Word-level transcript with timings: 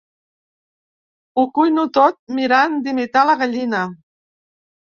Ho 1.37 1.43
cuino 1.59 1.85
tot 1.99 2.17
mirant 2.39 2.81
d'imitar 2.89 3.29
la 3.31 3.37
gallina. 3.43 3.87